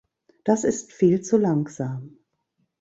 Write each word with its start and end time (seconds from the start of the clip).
Das 0.45 0.63
ist 0.63 0.91
viel 0.93 1.21
zu 1.21 1.37
langsam. 1.37 2.17